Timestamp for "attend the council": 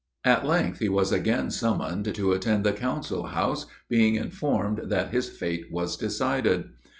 2.31-3.27